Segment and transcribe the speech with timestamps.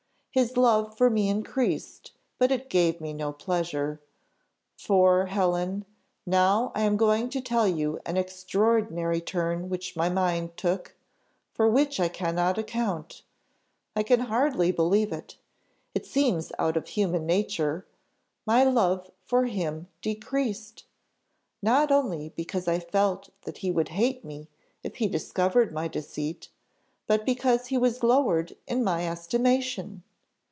[0.33, 3.99] His love for me increased, but it gave me no pleasure:
[4.77, 5.83] for, Helen,
[6.25, 10.95] now I am going to tell you an extraordinary turn which my mind took,
[11.53, 13.23] for which I cannot account
[13.93, 15.35] I can hardly believe it
[15.93, 17.85] it seems out of human nature
[18.45, 20.85] my love for him decreased!
[21.61, 24.47] not only because I felt that he would hate me
[24.81, 26.47] if he discovered my deceit,
[27.05, 30.03] but because he was lowered in my estimation!